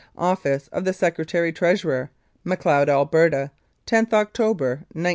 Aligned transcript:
OFFICE 0.17 0.67
OF 0.69 0.83
THE 0.83 0.93
SECRETARY 0.93 1.51
TREASURER. 1.53 2.09
MACLEOD, 2.43 2.89
ALBERTA, 2.89 3.51
"loth 3.91 4.13
October, 4.15 4.69
1902. 4.93 5.09